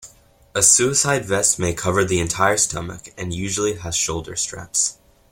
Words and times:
A 0.55 0.63
suicide 0.63 1.25
vest 1.25 1.59
may 1.59 1.75
cover 1.75 2.03
the 2.03 2.19
entire 2.19 2.57
stomach 2.57 3.13
and 3.19 3.35
usually 3.35 3.75
has 3.75 3.95
shoulder 3.95 4.35
straps. 4.35 4.97